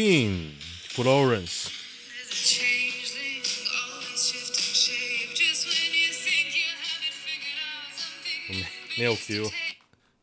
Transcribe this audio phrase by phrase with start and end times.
[0.00, 0.54] King
[0.88, 1.68] Florence。
[8.48, 9.50] 没没有 Q，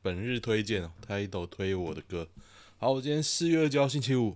[0.02, 2.28] 本日推荐，Tidal 推我的歌。
[2.80, 4.36] 好，我今天四月二号星期五，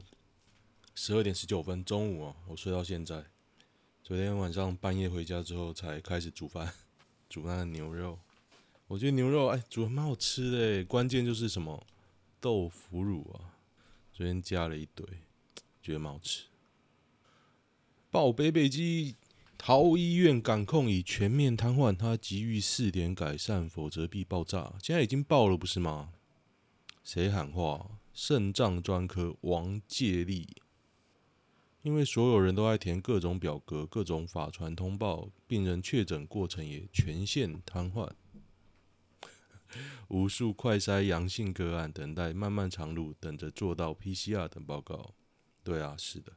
[0.93, 3.25] 十二点十九分，中午啊，我睡到现在。
[4.03, 6.71] 昨天晚上半夜回家之后才开始煮饭，
[7.27, 8.19] 煮那个牛肉。
[8.85, 11.87] 我觉得牛肉哎，煮的蛮好吃的，关键就是什么
[12.39, 13.57] 豆腐乳啊，
[14.13, 15.03] 昨天加了一堆，
[15.81, 16.45] 觉得蛮好吃。
[18.09, 19.15] 报北北基
[19.57, 24.73] 桃医院感控已全面瘫痪，他急于试点改善，否则必爆炸。
[24.81, 26.13] 现在已经爆了不是吗？
[27.03, 27.99] 谁喊话？
[28.13, 30.57] 肾脏专科王介立，
[31.81, 38.11] 因为所有人都爱填各种表格、各种法传通报，病人确诊过程也全线瘫痪，
[40.09, 45.13] 无数快筛阳性个案等待漫漫长路，等着做到 PCR 等报告。
[45.63, 46.31] 对啊，是的，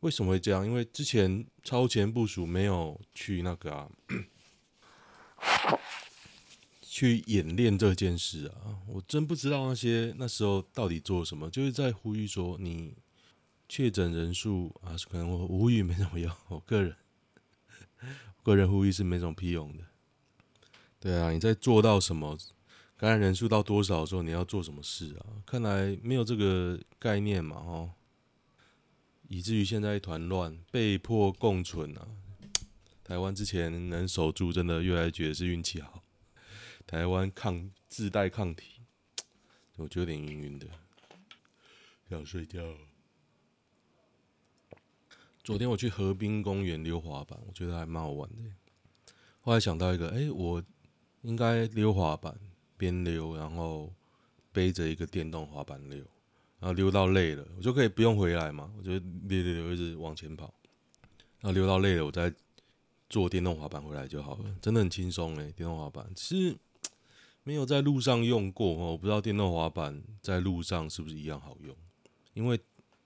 [0.00, 0.66] 为什么会这样？
[0.66, 3.88] 因为之前超前部署没有去那个啊。
[6.82, 12.94] 去演练这件事啊，我真不知道那些那时候到底做什么，就是在呼吁说你
[13.68, 16.94] 确诊人数啊，可能我呼吁没什么用，我个人
[18.42, 19.84] 个人呼吁是没什么屁用的。
[20.98, 22.36] 对啊，你在做到什么
[22.98, 25.40] 感染人数到多少的时候，你要做什么事啊？
[25.46, 27.90] 看来没有这个概念嘛，哦，
[29.32, 32.08] 以至于现在一团乱，被迫共存啊。
[33.04, 36.02] 台湾之前能守住，真的越来越觉得是运气好。
[36.84, 38.80] 台湾抗自带抗体，
[39.78, 40.66] 我觉得有点晕晕的，
[42.08, 42.60] 想睡觉。
[45.44, 48.42] 昨天我去河滨公园溜滑板，我觉得还蛮好玩的。
[49.42, 50.60] 后来想到一个，哎、欸，我
[51.22, 52.36] 应该溜滑板，
[52.76, 53.94] 边溜然后
[54.50, 56.04] 背着一个电动滑板溜，
[56.60, 60.54] 然后溜到累了，我就可以不用回来嘛，我就溜溜溜一直往前跑，
[61.40, 62.32] 然后溜到累了，我再
[63.08, 66.56] 坐电动滑板回来就好了，真的很轻松哎，电动滑板其实。
[67.42, 71.74] 没有在路上用过哦，我不知道电动滑板在路上是不是一样好用。
[72.34, 72.60] 因为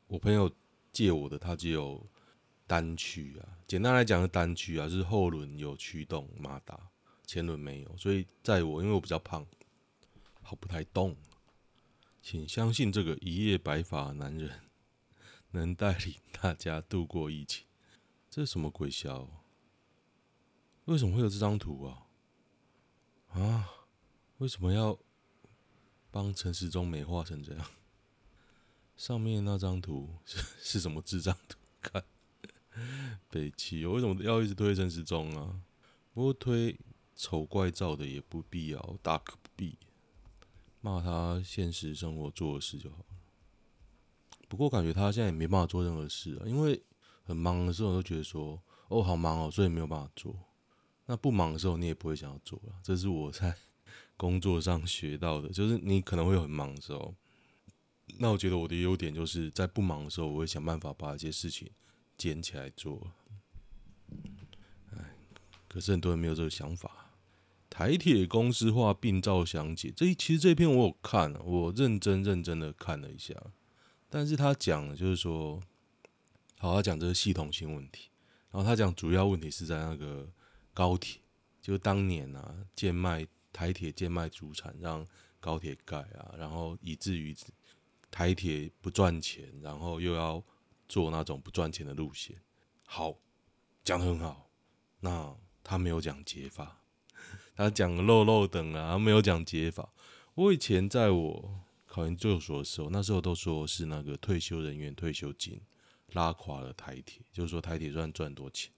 [0.09, 0.50] 我朋友
[0.93, 2.04] 借我的，它只有
[2.66, 3.48] 单驱啊。
[3.69, 6.78] 简单来讲是单驱啊，是后轮有驱动马达，
[7.25, 7.97] 前轮没有。
[7.97, 9.47] 所以在我因为我比较胖，
[10.43, 11.16] 跑不太动。
[12.27, 14.62] 请相信这个一夜白发男人
[15.53, 17.67] 能带领大家度过疫情。
[18.31, 19.29] 这是什么鬼笑？
[20.87, 22.07] 为什么会有这张图啊？
[23.29, 23.69] 啊？
[24.39, 24.99] 为什么要
[26.11, 27.71] 帮陈时中美化成这样？
[28.97, 31.59] 上面那张图是 是什么智障图？
[31.83, 32.03] 看
[33.29, 35.61] 北齐，我为什么要一直推陈时中啊？
[36.15, 36.81] 不过推
[37.15, 39.77] 丑怪照的也不必要，大可不必
[40.84, 43.05] 骂他现实生活做的事就好了。
[44.49, 46.78] 不过感觉他现在也没办法做任何事啊，因为
[47.25, 50.37] 很忙的时候都觉得说哦好忙哦，所以没有办法做。
[51.06, 53.56] 那不忙的时候你也不会想要做了，这是我在。
[54.17, 57.12] 工作上学到的，就是你可能会很忙的时候，
[58.19, 61.69] 那我觉得我的优点就是在不忙的时候，我会想办法把一些事情
[62.17, 63.11] 捡起来做。
[64.93, 65.17] 哎，
[65.69, 67.04] 可是很多人没有这个想法。
[67.75, 73.35] 台铁公司化病灶详解，这一其实这篇我有看，我认真认真的看了一下，
[74.09, 75.61] 但是他讲就是说，
[76.59, 78.11] 好，他讲这个系统性问题，
[78.53, 80.31] 然后他讲主要问题是在那个
[80.73, 81.21] 高铁，
[81.61, 83.26] 就当年啊，贱卖。
[83.56, 85.06] 台铁贱卖祖产，让
[85.38, 87.32] 高铁盖啊，然后以至于
[88.11, 90.43] 台铁不赚钱，然后又要
[90.88, 92.37] 做那种不赚钱的路线。
[92.85, 93.15] 好，
[93.85, 94.50] 讲的很好。
[94.99, 95.32] 那
[95.62, 96.82] 他没有讲解法，
[97.54, 99.88] 他讲漏漏等啊，没有讲解法。
[100.34, 105.60] 我以前在我考研究所的时候，那时候都说是那个退休人员退休金
[106.12, 108.72] 拉垮了台铁，就是说台铁虽然赚多钱，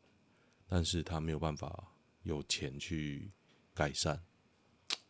[0.68, 1.92] 但是他没有办法
[2.24, 3.30] 有钱去
[3.72, 4.22] 改善。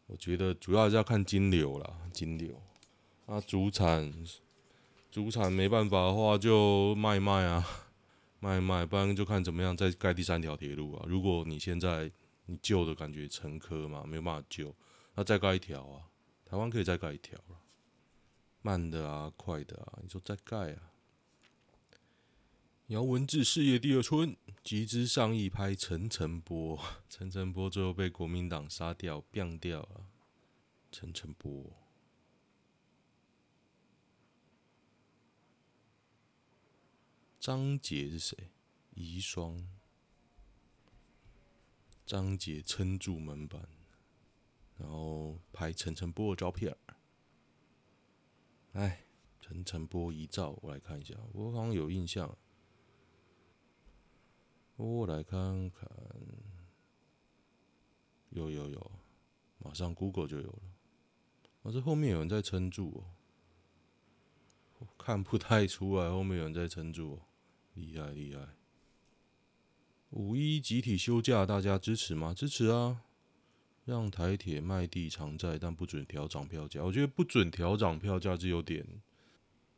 [0.06, 2.62] 我觉得主要还是要看金流啦，金流。
[3.26, 4.14] 那主产，
[5.10, 7.66] 主产没办法的话就卖卖啊，
[8.38, 11.04] 卖卖，不然就看怎么样再盖第三条铁路啊。
[11.08, 12.08] 如果你现在
[12.46, 14.75] 你旧的感觉陈科嘛，没有办法救，
[15.14, 16.08] 那再盖一条啊，
[16.44, 17.60] 台湾可以再盖一条了，
[18.62, 20.93] 慢的啊，快的啊，你说再盖啊。
[22.87, 30.06] 姚文智事业第二春，集资上亿拍陈澄波， 陈澄波最后被国民党杀掉，毙掉了。
[30.93, 31.72] 陈澄波，
[37.40, 38.50] 张杰是谁？
[38.94, 39.64] 遗孀。
[42.06, 43.69] 张杰撑住门板，
[44.79, 46.76] 然后拍陈晨波的照片。
[48.75, 49.05] 哎，
[49.41, 52.38] 陈晨波遗照，我来看一下，我好像有印象。
[54.76, 55.91] 我来看看，
[58.31, 58.93] 有有有，
[59.58, 60.62] 马上 Google 就有了。
[61.62, 63.03] 我这后面有人在撑住
[64.79, 67.23] 哦，看不太出来后面有人在撑住哦，
[67.75, 68.47] 厉害厉害。
[70.11, 72.32] 五一集体休假，大家支持吗？
[72.32, 73.03] 支持啊！
[73.85, 76.82] 让台铁卖地偿债，但不准调涨票价。
[76.82, 78.87] 我觉得不准调涨票价是有点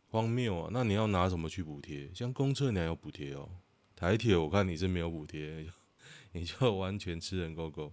[0.09, 0.71] 荒谬啊。
[0.71, 2.13] 那你要拿什么去补贴？
[2.15, 3.49] 像公车你还有补贴哦。
[3.97, 5.67] 台铁我看你是没有补贴，
[6.33, 7.93] 你就完全吃人狗狗。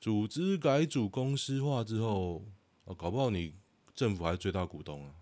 [0.00, 2.44] 组织改组公司化之后，
[2.84, 3.54] 哦，搞不好你
[3.94, 5.14] 政府还是最大股东啊，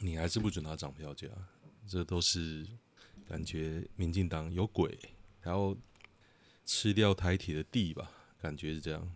[0.00, 1.28] 你还是不准他涨票价，
[1.88, 2.66] 这都是
[3.28, 4.98] 感觉民进党有鬼，
[5.40, 5.76] 然后
[6.64, 8.10] 吃掉台铁的地吧，
[8.40, 9.10] 感觉是这样。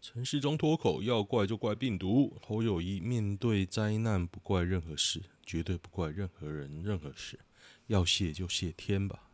[0.00, 7.38] 陈市中脱口要怪就怪病毒，侯友宜面对灾难不怪任何事，绝对不怪任何人任何事，
[7.86, 9.28] 要谢就谢天吧，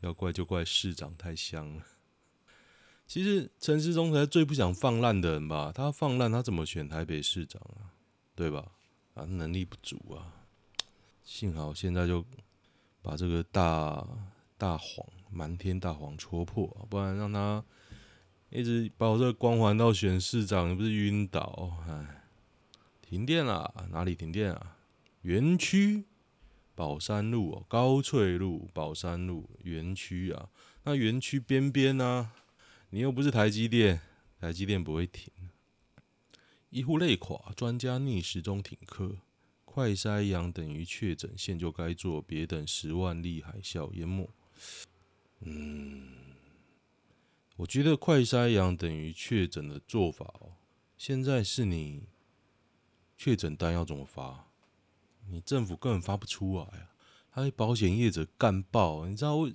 [0.00, 1.84] 要怪就怪市长太香了。
[3.06, 5.70] 其实陈市中才是最不想放烂的人吧？
[5.74, 7.92] 他放烂他怎么选台北市长啊？
[8.34, 8.72] 对吧？
[9.12, 10.43] 啊，能力不足啊。
[11.24, 12.24] 幸好现在就
[13.02, 14.06] 把这个大
[14.56, 17.64] 大谎瞒天大谎戳破，不然让他。
[18.50, 21.76] 一直把我这个光环到选市长，你不是晕倒？
[21.88, 22.22] 哎，
[23.02, 24.76] 停电了，哪里停电啊？
[25.22, 26.04] 园区
[26.76, 30.48] 宝山路哦，高翠路宝山路园区啊，
[30.84, 32.30] 那园区边边呢？
[32.90, 34.00] 你又不是台积电，
[34.38, 35.32] 台积电不会停。
[36.70, 39.16] 医护累垮，专家逆时钟停课，
[39.74, 44.30] 快筛阳等于确诊，现就该做，别等十万例海啸淹没。
[45.40, 46.06] 嗯。
[47.56, 50.52] 我觉得快筛阳等于确诊的做法哦，
[50.96, 52.04] 现在是你
[53.16, 54.46] 确诊单要怎么发？
[55.28, 56.94] 你政府根本发不出来啊！
[57.32, 59.52] 他被保险业者干爆，你知道我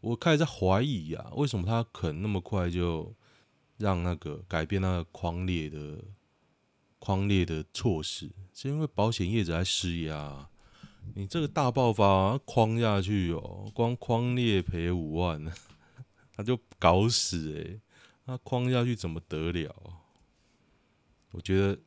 [0.00, 3.14] 我开始在怀疑啊，为什么他肯那么快就
[3.78, 6.02] 让那个改变那个匡列的
[7.00, 8.30] 框列的措施？
[8.54, 10.48] 是因为保险业者在施压。
[11.14, 15.44] 你这个大爆发框下去哦，光框列赔五万。
[16.36, 17.80] 他就搞死诶、欸，
[18.26, 19.74] 那框下去怎么得了？
[21.32, 21.78] 我觉得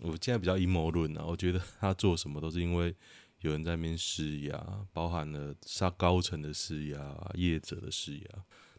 [0.00, 2.94] 我现在比较阴谋论啊，我觉得他做什么都是因为
[3.40, 8.26] 有人在那边施压，包含了杀高层的施压、业者的施压。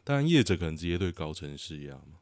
[0.03, 2.19] 当然，业者可能直接对高层施压嘛。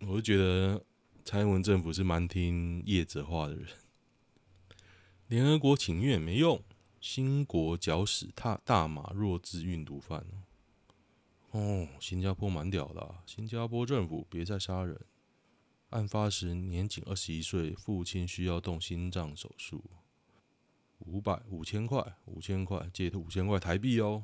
[0.00, 0.82] 我就觉得
[1.28, 3.66] 蔡英文政府是蛮听业者话的人。
[5.26, 6.62] 联合国请愿没用，
[7.00, 10.24] 新国绞死大大马弱智运毒犯。
[11.50, 15.00] 哦，新加坡蛮屌的，新加坡政府别再杀人。
[15.90, 19.82] 案发时年仅二十一岁，父亲需要动心脏手术，
[21.00, 24.22] 五百五千块，五千块借五千块台币哦。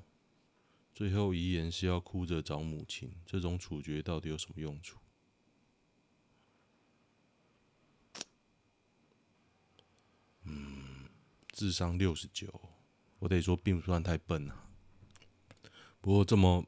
[0.94, 5.00] 最后遗言是要哭着找母亲，这种处决到底有什么用处？
[10.44, 11.08] 嗯，
[11.52, 12.48] 智商六十九，
[13.18, 14.68] 我得说并不算太笨啊。
[16.00, 16.64] 不过这么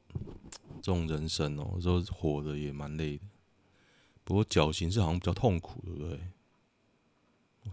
[0.81, 3.25] 这种人生哦，说活的也蛮累的。
[4.23, 6.19] 不过绞刑是好像比较痛苦，对不对？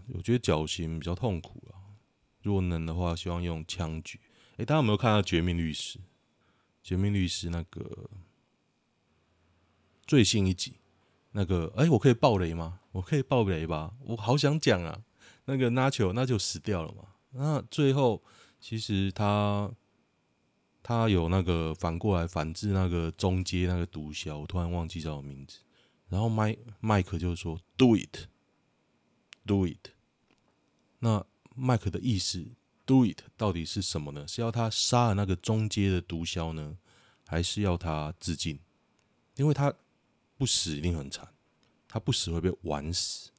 [0.09, 1.97] 我觉得绞刑比较痛苦啊。
[2.41, 4.19] 如果能的话，希望用枪决。
[4.57, 5.99] 哎，大家有没有看到《绝命律师》？
[6.83, 8.09] 《绝命律师》那个
[10.05, 10.73] 最新一集，
[11.31, 12.81] 那个哎，我可以爆雷吗？
[12.91, 13.93] 我可以爆雷吧？
[14.01, 15.03] 我好想讲啊。
[15.45, 17.07] 那个 Nacho 那就死掉了嘛？
[17.31, 18.23] 那最后
[18.59, 19.71] 其实他。
[20.85, 25.59] 他有那个反过来反制那个中阶那个毒枭，我突然忘记叫什么名字。
[26.09, 28.27] 然后麦麦克就说：“Do it,
[29.47, 29.91] do it。”
[30.99, 32.45] 那麦克的意思
[32.85, 34.27] ，“do it” 到底是什么呢？
[34.27, 36.77] 是要他杀了那个中阶的毒枭呢，
[37.25, 38.59] 还是要他自尽？
[39.37, 39.73] 因为他
[40.37, 41.25] 不死一定很惨，
[41.87, 43.31] 他不死会被玩死。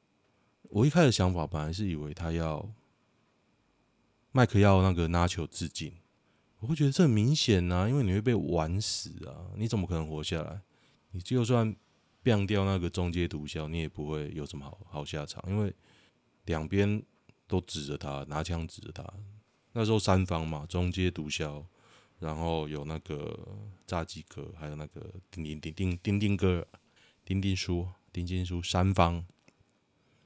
[0.75, 2.69] 我一开始想法本来是以为他要
[4.33, 5.93] 麦克要那个拿球致敬。
[6.59, 9.47] 我会觉得这很明显呐，因为你会被玩死啊！
[9.55, 10.59] 你怎么可能活下来？
[11.11, 11.73] 你就算
[12.21, 15.73] 毙掉那个中阶毒枭，你也不会有什么好好下场，因为
[16.43, 17.01] 两边
[17.47, 19.01] 都指着他，拿枪指着他。
[19.71, 21.63] 那时候三方嘛，中阶毒枭，
[22.19, 23.47] 然后有那个
[23.87, 26.67] 炸鸡哥，还有那个丁丁丁丁丁丁哥，
[27.23, 29.25] 丁丁叔，丁丁叔，三方。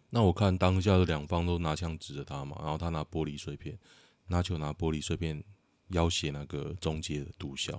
[0.10, 3.78] 那我看当下的两方都拿枪指着他嘛，然后他拿玻璃碎片，
[4.28, 5.44] 拿球拿玻璃碎片。
[5.90, 7.76] 要挟那个中介的毒枭，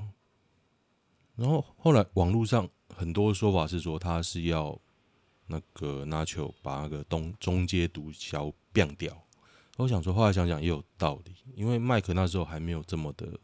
[1.36, 4.76] 然后后来网络上很多说法是说他是要
[5.46, 9.16] 那个拿球把那个东中阶毒枭变掉。
[9.76, 13.38] 我想说，后来想想也有道理，因为麦克那时候还没有这么的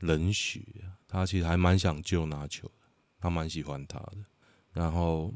[0.00, 0.60] 冷血，
[1.08, 2.74] 他其实还蛮想救拿球的，
[3.18, 4.18] 他蛮喜欢他的。
[4.74, 5.32] 然后，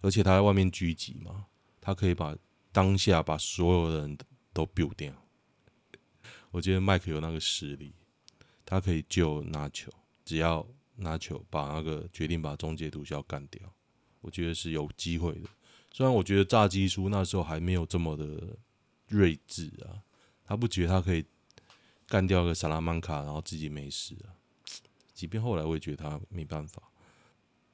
[0.00, 1.44] 而且他在外面狙击嘛，
[1.88, 2.36] 他可以把
[2.70, 4.18] 当下把所有的人
[4.52, 5.10] 都 build 掉。
[6.50, 7.94] 我觉得麦克有那个实力，
[8.66, 9.90] 他可以救拿球
[10.22, 13.62] 只要拿球把那个决定把终结毒枭干掉，
[14.20, 15.48] 我觉得是有机会的。
[15.90, 18.58] 虽然我觉得炸鸡叔那时候还没有这么的
[19.08, 20.04] 睿智啊，
[20.44, 21.24] 他不觉得他可以
[22.06, 24.36] 干掉个萨拉曼卡，然后自己没事啊。
[25.14, 26.82] 即便后来我也觉得他没办法。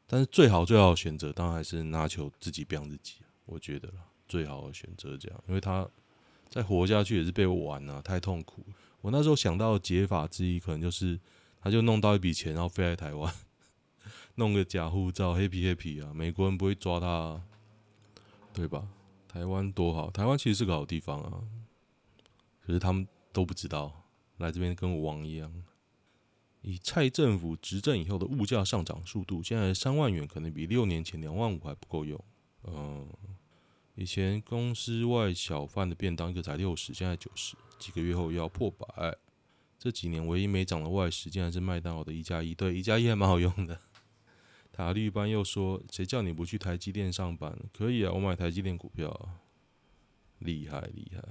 [0.06, 3.14] 但是最好最好的选择当然还是拿球自己变自己，
[3.46, 3.92] 我觉得
[4.28, 5.88] 最好的选择这样，因为他
[6.48, 8.64] 再活下去也是被我玩啊，太痛苦。
[9.00, 11.18] 我那时候想到解法之一，可能就是
[11.60, 13.34] 他就弄到一笔钱，然后飞来台湾，
[14.36, 17.42] 弄个假护照，黑皮黑皮啊，美国人不会抓他，
[18.52, 18.88] 对吧？
[19.28, 21.42] 台湾多好，台湾其实是个好地方啊，
[22.64, 24.04] 可是他们都不知道，
[24.38, 25.52] 来这边跟我玩一样。
[26.62, 32.18] 以蔡政府执政以后的物价上涨速度，现在三万元可能比六年前两万五还不够用。
[32.66, 33.08] 嗯，
[33.94, 39.16] 以前公司外小贩的便当一个才六十，现在九十，几个月后要破百。
[39.78, 42.54] 这几年唯一没涨的外食，竟然是麦当劳的一加一。
[42.54, 43.78] 对，一加一还蛮好用的。
[44.72, 47.54] 塔绿班又说：“谁叫你不去台积电上班？
[47.72, 49.40] 可以啊，我买台积电股票啊，
[50.38, 51.22] 厉害厉害。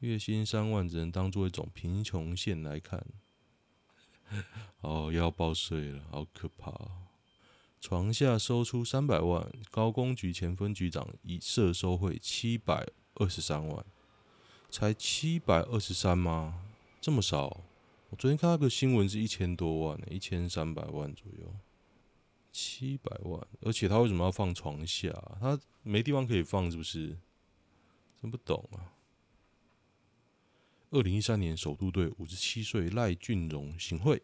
[0.00, 3.04] 月薪三万只能当做一种贫穷线来看。
[4.82, 6.72] ”哦，要报税了，好可怕！
[7.82, 13.84] 床下搜出三百万，高工局前分局长以涉收贿七百二十三万，
[14.70, 16.62] 才七百二十三吗？
[17.00, 17.64] 这么少？
[18.10, 21.56] 我昨天看到个新闻是一千多万，一千三百万左右，
[22.52, 25.10] 七百万，而且他为什么要放床下？
[25.40, 27.18] 他没地方可以放，是不是？
[28.20, 28.94] 真不懂啊！
[30.90, 34.22] 二零一三年首都队五十七岁赖俊荣行贿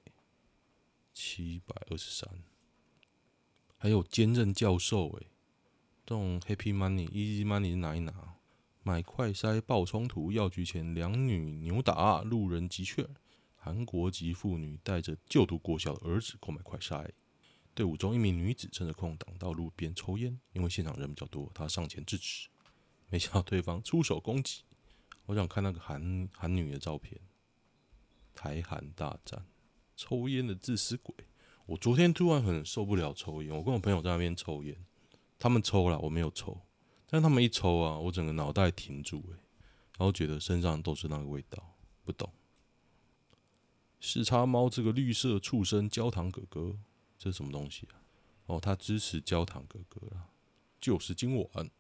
[1.13, 2.31] 七百二十三，
[3.81, 5.29] 还有兼任教授诶，
[6.05, 8.35] 这种 Happy Money、Easy Money 是哪一拿？
[8.83, 13.07] 买快筛爆冲突，药局前两女扭打，路人急劝。
[13.55, 17.09] 韩国籍妇女带着就读国小的儿子购买快筛，
[17.75, 22.49] 队伍中一名女子趁着空挡到路边抽烟，因为现场人比较多，她上前制止，
[23.11, 24.63] 没想到对方出手攻击。
[25.27, 27.21] 我想看那个韩韩女的照片，
[28.35, 29.45] 台韩大战，
[29.95, 31.15] 抽烟的自私鬼。
[31.69, 34.75] 我昨天突然很受不了抽烟，我跟我朋友在那边抽烟，
[35.39, 36.59] 他们抽了，我没有抽，
[37.07, 39.37] 但他们一抽啊，我整个脑袋停住，诶，
[39.99, 42.33] 然后觉得身上都是那个味道，不懂。
[44.01, 46.75] 四叉猫这个绿色畜生焦糖哥哥，
[47.19, 48.01] 这是什么东西啊？
[48.47, 50.31] 哦，他支持焦糖哥哥了，
[50.81, 51.71] 就是今晚。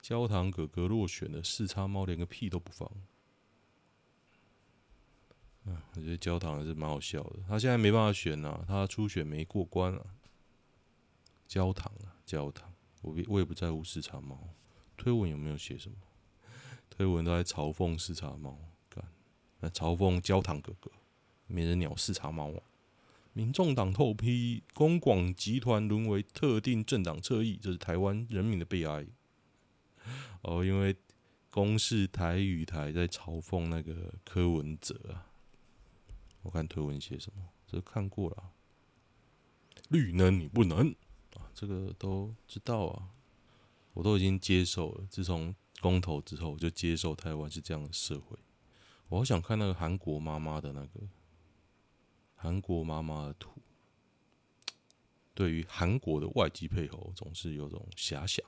[0.00, 2.88] 焦糖哥哥落选了，四叉猫连个屁都不放。
[5.66, 7.40] 嗯，我觉得焦糖还是蛮好笑的。
[7.48, 10.00] 他现在没办法选啊，他初选没过关啊。
[11.46, 14.38] 焦糖啊，焦糖，我我也不在乎视察猫。
[14.96, 15.96] 推文有没有写什么？
[16.90, 18.56] 推文都在嘲讽视察猫，
[18.88, 19.04] 干，
[19.60, 20.90] 来嘲讽焦糖哥哥，
[21.46, 22.62] 没人鸟视察猫啊。
[23.32, 29.06] 民众党透批公广集团沦为特定政党侧翼，这是台湾人民的悲哀。
[30.42, 30.96] 哦，因为
[31.50, 35.26] 公视台语台在嘲讽那个柯文哲啊，
[36.44, 38.52] 我看推文写什么，这看过了。
[39.88, 40.94] 绿能你不能
[41.34, 43.08] 啊，这个都知道啊，
[43.94, 45.06] 我都已经接受了。
[45.10, 48.38] 自从公投之后，我就接受台湾是这样的社会。
[49.08, 51.00] 我好想看那个韩国妈妈的那个
[52.34, 53.60] 韩国妈妈的图，
[55.34, 58.44] 对于韩国的外籍配偶，总是有种遐想。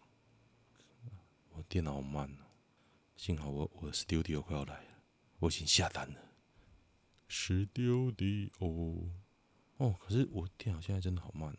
[1.50, 2.44] 我电脑慢哦，
[3.16, 4.90] 幸好我我的 Studio 快要来了，
[5.38, 6.20] 我已经下单了。
[7.28, 9.10] Studio
[9.78, 11.58] 哦，可是我电脑现在真的好慢哦。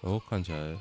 [0.00, 0.76] 哦，看起来，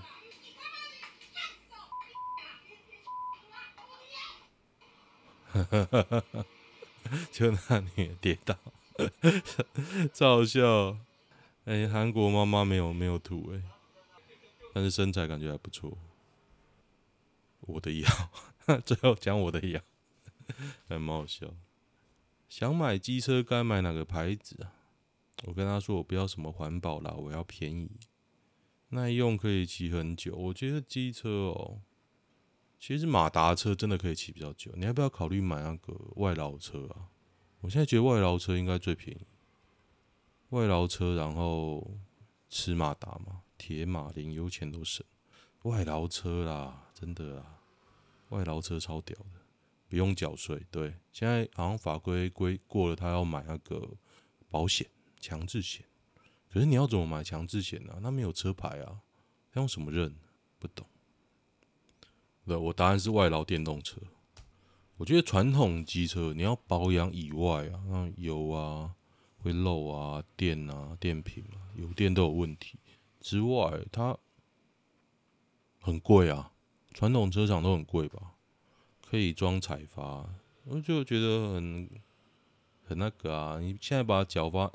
[5.52, 6.46] 哈哈哈哈哈，
[7.32, 8.56] 就那里跌倒。
[10.14, 10.98] 超好笑！
[11.66, 13.62] 哎、欸，韩国妈妈没有没有图哎，
[14.78, 15.98] 但是身材感觉还不错。
[17.62, 18.08] 我的腰，
[18.86, 19.82] 最后讲我的腰，
[20.88, 21.52] 还蛮好笑。
[22.48, 24.72] 想买机车该买哪个牌子啊？
[25.46, 27.90] 我跟他说我不要什么环保啦，我要便宜、
[28.90, 30.36] 耐用，可以骑很久。
[30.36, 31.82] 我觉得机车哦，
[32.80, 37.10] 其实马达车真的可以骑比较久，你要不要考虑买那个外劳车啊？
[37.62, 39.26] 我现在觉得外劳车应该最便宜。
[40.50, 41.98] 外劳车，然后
[42.48, 45.06] 吃马达嘛，铁马连油钱都省。
[45.64, 47.60] 外劳车啦，真的啦，
[48.30, 49.42] 外劳车超屌的，
[49.90, 50.66] 不用缴税。
[50.72, 53.90] 对，现在好像法规规过了，他要买那个
[54.50, 54.88] 保险，
[55.20, 55.86] 强制险。
[56.50, 57.98] 可是你要怎么买强制险呢？
[58.02, 59.02] 那没有车牌啊，
[59.52, 60.16] 他用什么认？
[60.60, 60.88] 不懂。
[62.46, 64.00] 对，我答案是外劳电动车。
[64.96, 68.94] 我觉得传统机车你要保养以外啊，那油啊。
[69.40, 72.80] 会漏啊，电啊，电瓶啊，油电都有问题。
[73.28, 74.18] 之外，它
[75.82, 76.54] 很贵啊，
[76.94, 78.36] 传统车厂都很贵吧？
[79.06, 80.30] 可以装彩发，
[80.64, 81.90] 我就觉得很
[82.86, 83.60] 很那个啊。
[83.60, 84.72] 你现在把角发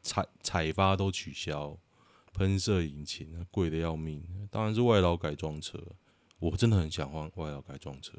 [0.00, 1.76] 彩彩发都取消，
[2.32, 4.24] 喷射引擎贵的要命。
[4.50, 5.78] 当然是外劳改装车，
[6.38, 8.16] 我真的很想换外劳改装车。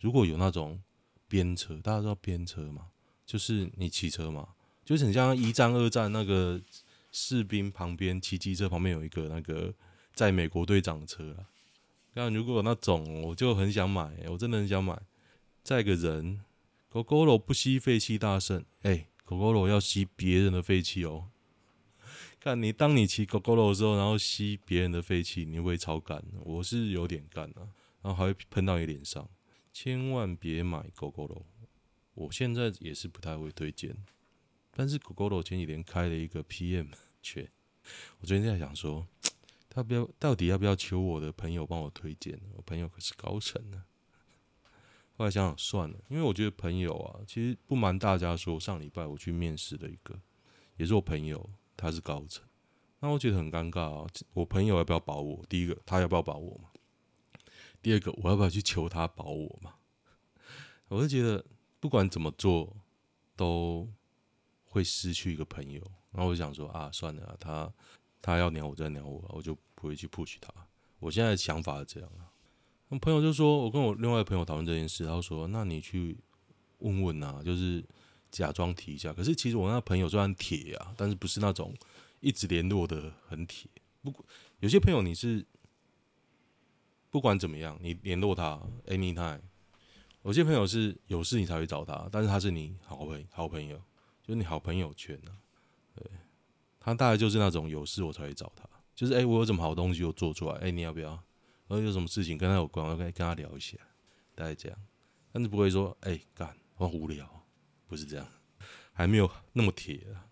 [0.00, 0.82] 如果有那种
[1.26, 2.88] 边车，大家知道边车吗？
[3.24, 4.50] 就是你骑车嘛。
[4.84, 6.60] 就是很像一战、二战那个
[7.20, 9.74] 士兵旁边骑机车旁边有一个那个
[10.14, 11.50] 载美国队长的车啊。
[12.14, 14.96] 那如果有那种，我就很想买，我真的很想买。
[15.64, 16.44] 载个人
[16.92, 21.28] ，Gogoro 不吸废气大圣，哎，Gogoro 要吸别人的废气哦。
[22.38, 26.24] 看你当你骑 Gogoro 的时候，然后吸别人的废气，你会不会超干？
[26.44, 27.66] 我是有点干啊，
[28.00, 29.28] 然后还会喷到你脸上。
[29.72, 31.42] 千万别买 Gogoro，
[32.14, 33.96] 我现在也是不太会推荐。
[34.70, 36.86] 但是 Gogoro 前几天开了一个 PM
[37.22, 37.50] 券，
[38.20, 39.06] 我最近在想说，
[39.68, 42.40] 他不要到底要不要求我的朋友帮我推荐？
[42.54, 43.84] 我朋友可是高层呢。
[45.16, 50.20] 后来想想算了，因为我觉得朋友啊，其实不瞒大家说，上礼拜我去面试了一个，
[50.76, 52.44] 也是我朋友，他是高层，
[53.00, 54.10] 那我觉得很尴尬啊。
[54.32, 55.44] 我朋友要不要保我？
[55.48, 56.70] 第一个，他要不要保我嘛？
[57.82, 59.74] 第二个，我要不要去求他保我嘛？
[60.88, 61.44] 我就觉得
[61.80, 62.76] 不管怎么做
[63.36, 63.88] 都。
[64.70, 67.72] 会失去一个朋友，然后我就想说啊，算了，他
[68.20, 70.52] 他要鸟我再鸟我，我就不会去 push 他。
[70.98, 72.32] 我现在的想法是这样啊。
[72.88, 76.18] 那朋友就说，我跟我另外一朋友讨论这件事，他说，那你去
[76.78, 77.84] 问问啊，就是
[78.30, 79.12] 假装提一下。
[79.12, 81.74] 可是其实我那朋友虽然铁啊，但是不是那种
[82.20, 83.70] 一直联络的很铁。
[84.02, 84.24] 不过
[84.60, 85.46] 有些朋友你是
[87.10, 89.40] 不管怎么样，你联络他 anytime。
[90.22, 93.80] 有些朋友是有事你才会找他，但是他是你好朋好朋友。
[94.22, 95.32] 就是你好朋友圈、啊，
[96.88, 101.10] 他大概就是那种有事我才会找他，就是哎、我有什么好东西我做出来，哎、你要不要？
[101.66, 103.76] 然后有什么事情跟他有关，我跟跟他聊一下，
[104.34, 104.78] 大概这样，
[105.32, 107.44] 但是不会说哎，干、欸，我无聊，
[107.86, 108.26] 不是这样，
[108.92, 110.26] 还没有那么铁啊。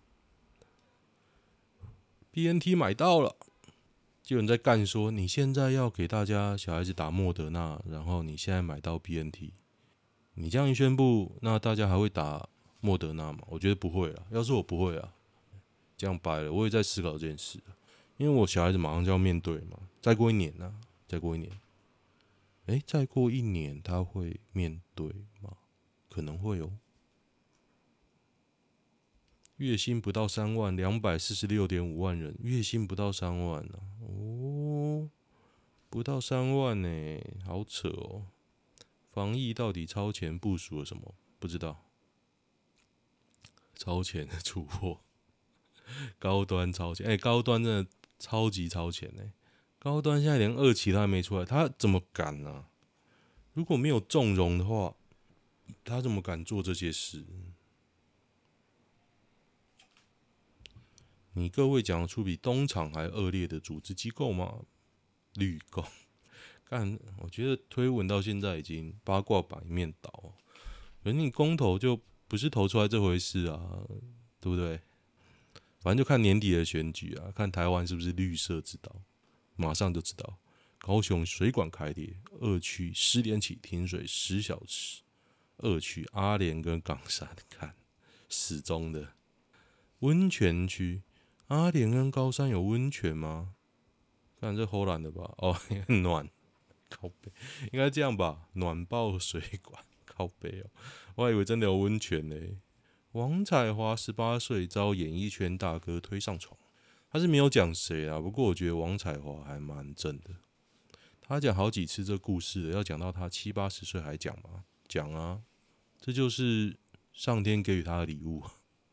[2.31, 3.35] BNT 买到了，
[4.21, 9.53] 就有人在干说，你现在要给大家小孩子打莫德纳，然后你现在买到 BNT，
[10.35, 12.49] 你这样一宣布，那大家还会打？
[12.79, 14.23] 莫德纳吗，我觉得不会啊。
[14.29, 15.15] 要是我不会啊，
[15.97, 17.59] 这样掰了，我也在思考这件事。
[18.17, 21.51] 因为我小孩子马上就要面对嘛，再过一年呢、再过一年，
[22.67, 25.07] 哎、再过一年他会面对
[25.41, 25.57] 吗？
[26.09, 26.71] 可能会哦。
[29.57, 35.09] 月薪不到三万，两百四十六点五万人，月薪不到三万呢、哦，
[35.89, 38.27] 不到三万呢、好扯哦。
[39.11, 41.15] 防疫到底超前部署了什么？
[41.39, 41.83] 不知道。
[43.75, 45.01] 超前的出货，
[46.19, 49.31] 高端超前，哎、高端真的超级超前哎、
[49.79, 52.65] 高端现在连二期都还没出来，他怎么敢呢、
[53.53, 54.95] 如果没有纵容的话，
[55.83, 57.25] 他怎么敢做这些事？
[61.33, 64.61] 你各位讲出比东厂还恶劣的组织机构吗？
[65.33, 65.85] 绿工，
[66.65, 70.33] 干，我觉得推文到现在已经八卦版面倒，
[71.03, 72.01] 而你公投就。
[72.29, 73.87] 不是投出来这回事啊，
[74.41, 74.81] 对不对？
[75.87, 78.93] 反正就看年底的选举啊，看台湾是不是绿色之岛，
[79.55, 80.37] 马上就知道。
[80.79, 85.03] 高雄水管开裂，二区十点起停水十小时。
[85.59, 87.73] 二区阿莲跟冈山看
[88.27, 89.13] 始终的
[89.99, 91.03] 温泉区，
[91.47, 93.53] 阿莲跟高山有温泉吗？
[94.41, 96.29] 看这荷兰的吧，哦， 暖，
[96.89, 97.31] 靠北，
[97.71, 100.69] 应该这样吧，暖爆水管，靠北哦。
[101.15, 102.35] 我还以为真的有温泉呢。
[103.17, 106.55] 王彩华十八岁遭演艺圈大哥推上床，
[107.09, 108.19] 他是没有讲谁啊。
[108.19, 110.35] 不过我觉得王彩华还蛮正的。
[111.19, 114.65] 他讲好几次这故事，要讲到他七八十岁还讲吗？
[114.87, 115.41] 讲啊，
[115.99, 116.77] 这就是
[117.11, 118.43] 上天给予他的礼物。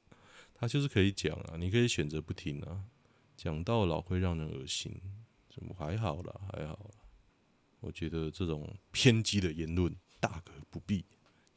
[0.56, 2.86] 他就是可以讲啊，你可以选择不听啊。
[3.36, 4.98] 讲到老会让人恶心，
[5.50, 6.40] 怎么还好啦？
[6.50, 6.96] 还好啦。
[7.80, 11.04] 我觉得这种偏激的言论大可不必，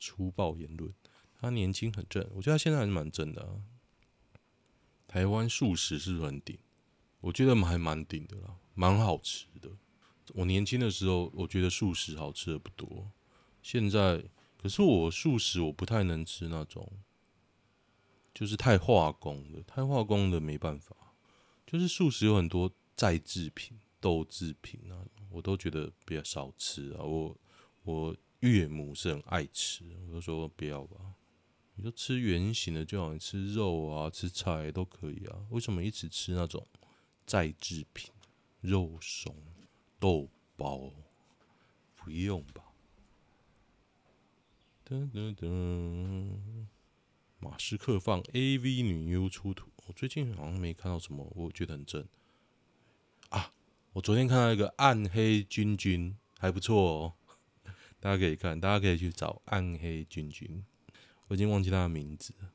[0.02, 0.94] 粗暴言论。
[1.40, 3.62] 他年轻很正，我觉得他现在还是蛮正的啊。
[5.08, 6.58] 台湾素食是不是很顶？
[7.22, 9.70] 我觉得还蛮顶的啦，蛮好吃的。
[10.34, 13.12] 我年轻的时候，我觉得素食好吃的不多。
[13.62, 14.24] 现在，
[14.58, 16.92] 可是我素食我不太能吃那种，
[18.34, 20.96] 就是太化工的，太化工的没办法。
[21.66, 27.04] 就是素食有很多再制品、豆制品啊，我都觉得比较少吃啊。
[27.04, 27.38] 我
[27.84, 31.14] 我岳母是很爱吃，我就说不要吧。
[31.78, 35.46] 你说吃圆形的就好，你吃肉啊、吃菜都可以啊。
[35.52, 36.68] 为什么一直吃那种
[37.24, 38.12] 再制品、
[38.62, 39.36] 肉松、
[40.00, 40.92] 豆包？
[41.96, 42.64] 不用吧？
[44.88, 46.40] 噔噔噔，
[47.38, 52.08] 马斯克放 AV 女优出土，我最近好像没看到什么，我觉得很正
[53.30, 53.54] 啊。
[53.94, 57.14] 我昨天看到一个暗黑君君，还不错哦，
[58.00, 60.66] 大家可以看，大家可以去找暗黑君君。
[61.28, 62.52] 我已经忘记他的名字了。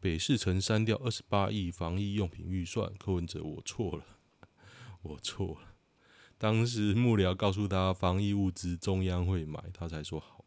[0.00, 4.04] 北市曾删掉二十八亿防疫用品预算，柯文哲，我错了，
[5.02, 5.74] 我错了。
[6.36, 10.44] 当时幕僚告诉他防疫物资中央会买，他才说好。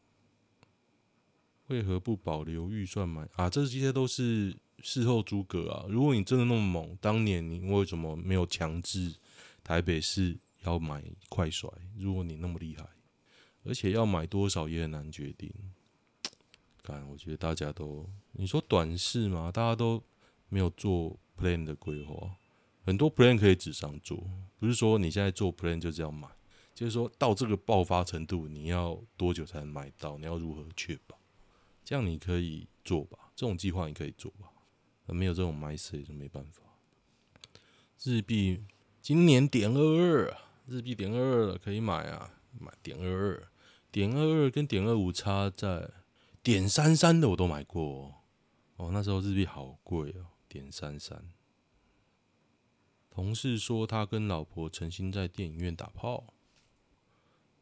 [1.67, 3.49] 为何不保留预算买啊？
[3.49, 5.85] 这些都是事后诸葛啊。
[5.89, 9.15] 如果你真的那么猛，当年你为什么没有强制
[9.63, 11.69] 台北市要买快甩？
[11.97, 12.87] 如果你那么厉害，
[13.63, 15.51] 而且要买多少也很难决定。
[17.09, 20.01] 我觉得大家都，你说短视嘛，大家都
[20.49, 22.35] 没有做 plan 的规划，
[22.85, 24.23] 很多 plan 可以纸上做，
[24.57, 26.27] 不是说你现在做 plan 就这样买，
[26.73, 30.17] 就是说到这个爆发程度，你要多久才能买到？
[30.17, 31.19] 你要如何确保？
[31.83, 34.47] 这样你可以做吧，这种计划你可以做吧，
[35.07, 36.63] 没有这种 mindset 就没办法。
[38.03, 38.63] 日币
[39.01, 43.47] 今年点二二，日币点二二了，可以买啊，买点二二，
[43.91, 45.89] 点二二跟点二五差在。
[46.47, 47.83] 点三三的我都买过
[48.77, 50.27] 哦，哦，那时候日币好贵哦。
[50.47, 51.33] 点三三，
[53.09, 56.33] 同事说他跟老婆诚心在电影院打炮，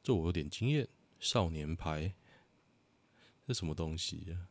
[0.03, 0.87] 这我有点经验。
[1.19, 2.13] 少年牌，
[3.47, 4.49] 这什么东西呀？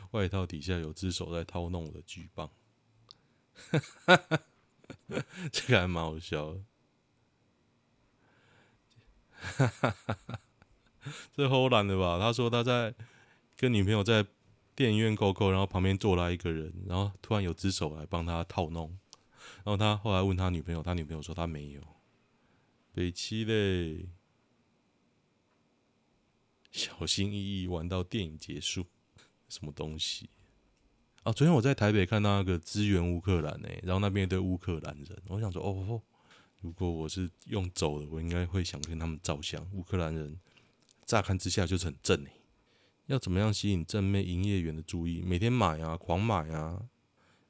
[0.12, 2.50] 外套底下有只手在掏弄我的巨棒，
[5.52, 6.64] 这个还蛮好笑的。
[11.32, 12.18] 这唬烂的吧？
[12.18, 12.94] 他说他在
[13.56, 14.26] 跟女朋友在
[14.74, 18.98] 电影院扣扣，然后旁边坐来一个人，然后突然有只手来帮他套弄，
[19.64, 21.80] 然后他后来问他女朋友，他女朋友说他没有。
[22.92, 24.06] 北七嘞，
[26.70, 28.86] 小心翼翼玩到电影结束，
[29.48, 30.28] 什么东西？
[31.22, 36.02] 啊，昨天我在台北看到那个支援乌克兰呢，然后那边一堆乌克兰人，我想说哦，
[36.60, 39.66] 如果我是用走的，我应该会想跟他们照相。
[39.72, 40.38] 乌克兰人。
[41.06, 42.32] 乍看之下就是很正诶，
[43.06, 45.22] 要怎么样吸引正妹营业员的注意？
[45.22, 46.88] 每天买啊，狂买啊，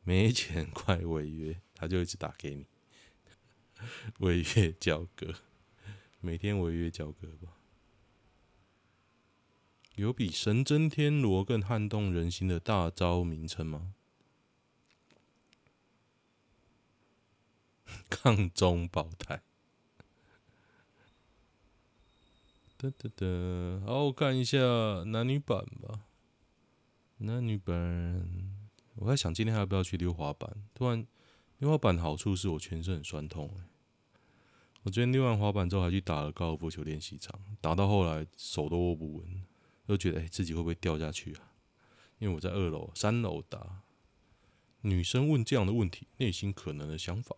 [0.05, 2.67] 没钱快违约，他就一直打给你，
[4.19, 5.35] 违约交割，
[6.21, 7.55] 每天违约交割吧。
[9.95, 13.95] 有比神真天罗更撼动人心的大招名称吗？
[18.11, 19.46] 抗中保台。
[22.79, 24.59] 噔噔噔，好，我看一下
[25.07, 26.05] 男女版吧。
[27.19, 28.53] 男女版，
[28.97, 30.55] 我在想今天还要不要去溜滑板？
[30.75, 31.07] 突然，
[31.57, 33.51] 溜滑板好处是我全身很酸痛。
[34.83, 39.43] 我昨天溜完滑板之后，还去打了高尔夫球练习场，打到后来手都握不稳，
[39.87, 41.55] 又觉得哎，自己会不会掉下去啊？
[42.19, 43.85] 因为我在二楼、三楼打。
[44.83, 47.35] 女生问这样的问题，内心可能的想法：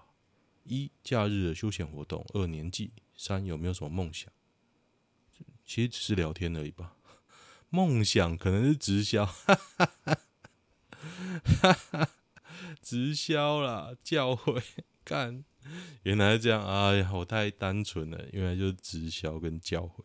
[0.64, 4.30] 一、假日的休闲活动；二、年纪；三、有没有什么梦想？
[5.68, 6.94] 其实只是聊天而已吧。
[7.68, 10.18] 梦想可能是直销，哈哈哈
[11.44, 12.08] 哈哈，
[12.80, 14.62] 直销啦，教会
[15.04, 15.44] 干，
[16.04, 16.66] 原来是这样。
[16.66, 20.02] 哎呀，我太单纯了，原来就是直销跟教会。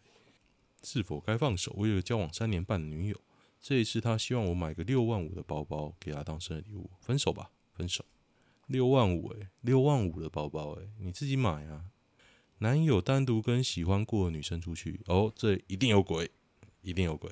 [0.83, 1.73] 是否该放手？
[1.77, 3.21] 我有个交往三年半的女友，
[3.61, 6.91] 这一次她希望我买个六万五的包包给她当生日礼物。
[6.99, 8.03] 分手吧，分手。
[8.67, 11.85] 六万五诶，六万五的包包诶，你自己买啊。
[12.63, 16.31] 男友单独跟喜欢过的女生出去，哦，这一定有鬼，
[16.81, 17.29] 一定有鬼，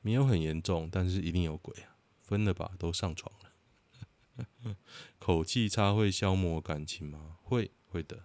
[0.00, 1.98] 没有很严重，但是一定有鬼啊！
[2.22, 4.76] 分了吧，都上床了。
[5.20, 7.36] 口气差会消磨感情吗？
[7.42, 8.24] 会，会的。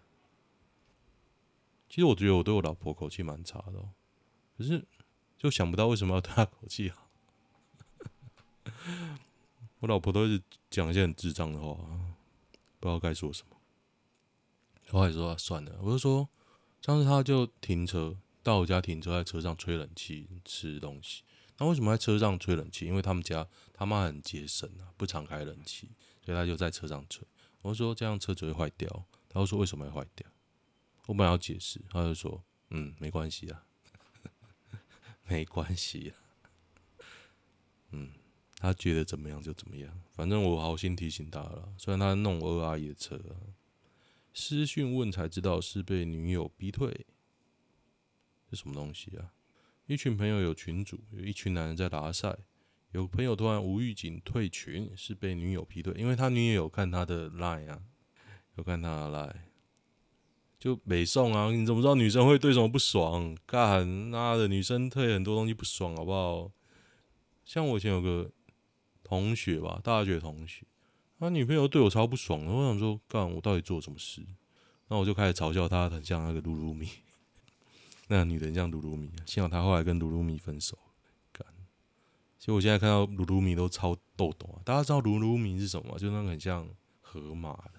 [1.89, 3.89] 其实我觉得我对我老婆口气蛮差的喔，
[4.57, 4.87] 可是
[5.37, 7.09] 就想不到为什么要对她口气好。
[9.79, 11.73] 我老婆都是讲一些很智障的话，
[12.79, 13.56] 不知道该说什么。
[14.89, 16.27] 后来说算了，我就说
[16.81, 21.23] 上次他就停车到我家停车，在车上吹冷气吃东西。
[21.57, 22.85] 那为什么在车上吹冷气？
[22.85, 25.89] 因为他们家他妈很节省啊，不常开冷气，
[26.23, 27.27] 所以他就在车上吹。
[27.63, 30.25] 我说这样车子会坏掉，他就说为什么要坏掉？
[31.07, 33.65] 我本来要解释，他就说嗯，没关系啊，
[35.27, 36.15] 没关系啊，
[37.91, 38.11] 嗯，
[38.59, 41.73] 他觉得怎么样就怎么样，反正我好心提醒他了。
[41.77, 43.19] 虽然他弄我二阿姨的车，
[44.39, 47.07] 私讯问才知道是被女友逼退，
[48.51, 49.33] 是什么东西啊？
[49.87, 52.37] 一群朋友有群主，有一群男人在打赛，
[52.91, 57.81] 有朋友突然无预警退群，是被女友劈腿，因为他女友有看他的 line 啊，
[58.57, 59.35] 有看他的 line，
[60.59, 61.49] 就没送啊！
[61.51, 63.35] 你怎么知道女生会对什么不爽？
[63.47, 66.51] 干，妈的，女生退很多东西不爽，好不好？
[67.43, 68.31] 像我以前有个
[69.01, 70.63] 同学吧，大学同学，
[71.19, 74.21] 他女朋友对我超不爽，我想说，干，我到底做什么事？
[74.87, 76.87] 那我就开始嘲笑他，很像那个噜噜米。
[78.07, 80.77] 那女人像露露米，幸好她后来跟露露米分手。
[81.33, 81.45] 干，
[82.39, 84.61] 其实我现在看到露露米都超逗懂啊！
[84.63, 85.97] 大家知道露露米是什么吗？
[85.97, 86.67] 就那个很像
[87.01, 87.73] 河马的。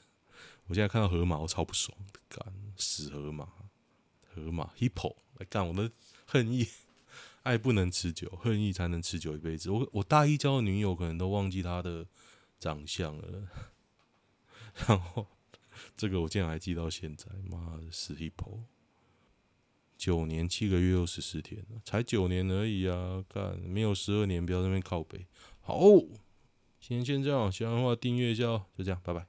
[0.67, 2.21] 我现在看到河马，我超不爽的。
[2.29, 3.49] 干，死河马，
[4.35, 5.67] 河马 hippo 来干！
[5.67, 5.91] 我的
[6.27, 6.67] 恨意，
[7.45, 9.71] 爱不能持久，恨意才能持久一辈子。
[9.71, 12.05] 我我大一交的女友可能都忘记她的
[12.59, 13.49] 长相了，
[14.87, 15.27] 然后
[15.97, 18.61] 这个我竟然还记到现在，妈的死 hippo！
[19.97, 23.25] 九年七个月又十四天，才九年而已啊！
[23.29, 25.27] 干，没有十二年，不要在那边靠北。
[25.61, 25.79] 好，
[26.81, 28.67] 今天先这样，喜欢的话订阅一下哦。
[28.77, 29.27] 就这样，拜拜。